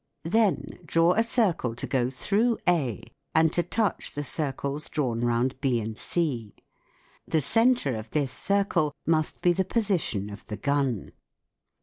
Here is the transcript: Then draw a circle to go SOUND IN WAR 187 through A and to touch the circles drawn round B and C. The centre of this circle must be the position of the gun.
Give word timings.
Then 0.25 0.79
draw 0.83 1.13
a 1.13 1.21
circle 1.21 1.75
to 1.75 1.85
go 1.85 2.09
SOUND 2.09 2.09
IN 2.09 2.37
WAR 2.39 2.51
187 2.55 2.57
through 2.57 2.73
A 3.35 3.39
and 3.39 3.53
to 3.53 3.61
touch 3.61 4.11
the 4.13 4.23
circles 4.23 4.89
drawn 4.89 5.19
round 5.21 5.61
B 5.61 5.79
and 5.79 5.95
C. 5.95 6.55
The 7.27 7.39
centre 7.39 7.93
of 7.95 8.09
this 8.09 8.31
circle 8.31 8.95
must 9.05 9.43
be 9.43 9.53
the 9.53 9.63
position 9.63 10.31
of 10.31 10.43
the 10.47 10.57
gun. 10.57 11.11